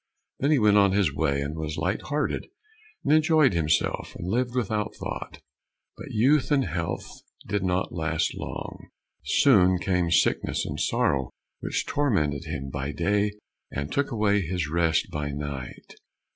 Then 0.39 0.49
he 0.49 0.57
went 0.57 0.77
on 0.77 0.93
his 0.93 1.13
way, 1.13 1.41
and 1.41 1.55
was 1.55 1.77
light 1.77 2.01
hearted, 2.01 2.47
and 3.03 3.13
enjoyed 3.13 3.53
himself, 3.53 4.15
and 4.15 4.27
lived 4.27 4.55
without 4.55 4.95
thought. 4.95 5.41
But 5.95 6.09
youth 6.09 6.49
and 6.49 6.65
health 6.65 7.07
did 7.47 7.63
not 7.63 7.93
last 7.93 8.33
long, 8.35 8.89
soon 9.23 9.77
came 9.77 10.09
sicknesses 10.09 10.65
and 10.65 10.79
sorrows, 10.79 11.29
which 11.59 11.85
tormented 11.85 12.45
him 12.45 12.71
by 12.71 12.91
day, 12.93 13.33
and 13.69 13.91
took 13.91 14.09
away 14.09 14.41
his 14.41 14.67
rest 14.69 15.11
by 15.11 15.29
night. 15.29 15.93